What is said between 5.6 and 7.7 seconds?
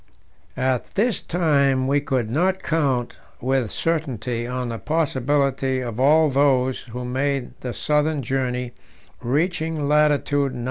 of all those who made